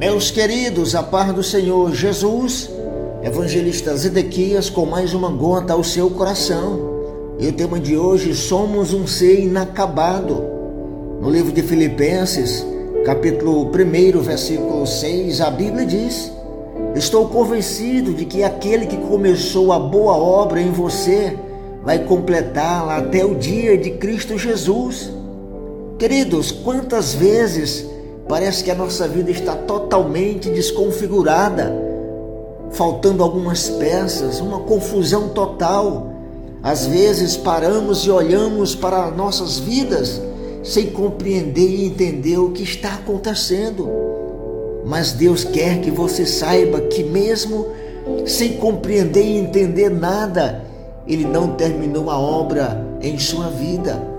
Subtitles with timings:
[0.00, 2.70] Meus queridos, a paz do Senhor Jesus,
[3.22, 7.36] evangelista Zedequias, com mais uma gota ao seu coração.
[7.38, 10.42] E o tema de hoje, somos um ser inacabado.
[11.20, 12.64] No livro de Filipenses,
[13.04, 16.32] capítulo 1, versículo 6, a Bíblia diz:
[16.96, 21.36] Estou convencido de que aquele que começou a boa obra em você
[21.84, 25.10] vai completá-la até o dia de Cristo Jesus.
[25.98, 27.99] Queridos, quantas vezes
[28.30, 31.74] Parece que a nossa vida está totalmente desconfigurada,
[32.70, 36.12] faltando algumas peças, uma confusão total.
[36.62, 40.22] Às vezes paramos e olhamos para nossas vidas
[40.62, 43.90] sem compreender e entender o que está acontecendo.
[44.86, 47.66] Mas Deus quer que você saiba que, mesmo
[48.26, 50.64] sem compreender e entender nada,
[51.04, 54.09] Ele não terminou a obra em sua vida.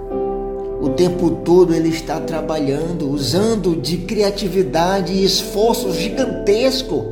[0.81, 7.05] O tempo todo ele está trabalhando, usando de criatividade e esforço gigantesco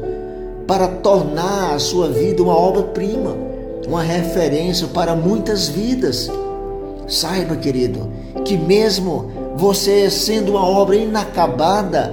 [0.65, 3.37] para tornar a sua vida uma obra-prima,
[3.87, 6.31] uma referência para muitas vidas.
[7.07, 8.09] Saiba, querido,
[8.43, 12.11] que mesmo você sendo uma obra inacabada,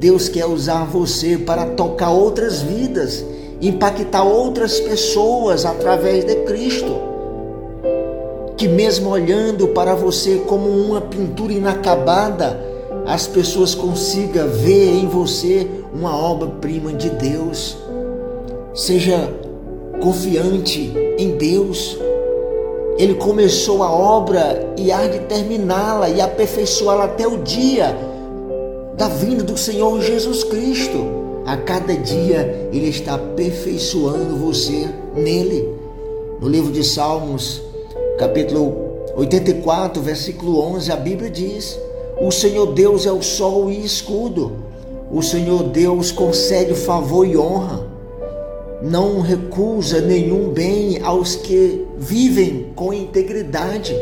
[0.00, 3.24] Deus quer usar você para tocar outras vidas,
[3.62, 7.09] impactar outras pessoas através de Cristo
[8.60, 12.62] que mesmo olhando para você como uma pintura inacabada,
[13.06, 17.78] as pessoas consigam ver em você uma obra-prima de Deus.
[18.74, 19.32] Seja
[19.98, 21.96] confiante em Deus.
[22.98, 27.96] Ele começou a obra e há de terminá-la e aperfeiçoá-la até o dia
[28.94, 30.98] da vinda do Senhor Jesus Cristo.
[31.46, 35.66] A cada dia Ele está aperfeiçoando você nele.
[36.38, 37.69] No livro de Salmos,
[38.20, 41.80] capítulo 84, versículo 11, a Bíblia diz:
[42.20, 44.52] O Senhor Deus é o sol e escudo.
[45.10, 47.88] O Senhor Deus concede favor e honra.
[48.82, 53.96] Não recusa nenhum bem aos que vivem com integridade.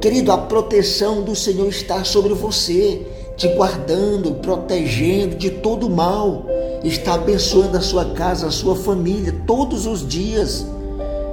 [0.00, 3.06] Querido, a proteção do Senhor está sobre você,
[3.36, 6.44] te guardando, protegendo de todo mal.
[6.82, 10.66] Está abençoando a sua casa, a sua família todos os dias.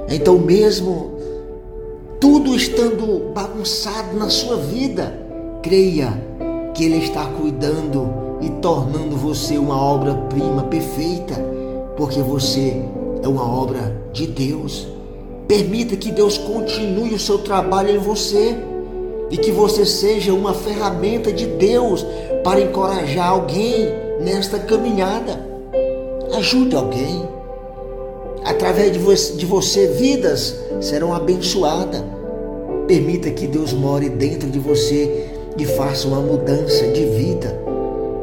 [0.08, 1.15] Então, mesmo
[2.20, 5.12] tudo estando bagunçado na sua vida,
[5.62, 6.12] creia
[6.74, 11.34] que Ele está cuidando e tornando você uma obra-prima perfeita,
[11.96, 12.82] porque você
[13.22, 14.86] é uma obra de Deus.
[15.48, 18.56] Permita que Deus continue o seu trabalho em você
[19.30, 22.04] e que você seja uma ferramenta de Deus
[22.42, 23.88] para encorajar alguém
[24.20, 25.44] nesta caminhada.
[26.36, 27.35] Ajude alguém
[28.46, 32.02] Através de você, de você, vidas serão abençoadas.
[32.86, 35.26] Permita que Deus more dentro de você
[35.58, 37.60] e faça uma mudança de vida.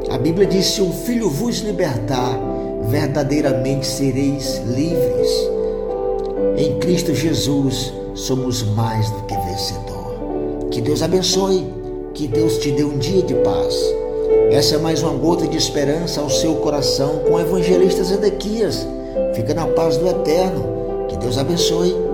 [0.09, 2.39] A Bíblia diz: se um filho vos libertar,
[2.89, 5.29] verdadeiramente sereis livres.
[6.57, 10.69] Em Cristo Jesus somos mais do que vencedor.
[10.71, 11.67] Que Deus abençoe,
[12.13, 13.75] que Deus te dê um dia de paz.
[14.53, 18.87] Essa é mais uma gota de esperança ao seu coração com o evangelista Zedequias.
[19.33, 21.07] Fica na paz do Eterno.
[21.09, 22.12] Que Deus abençoe.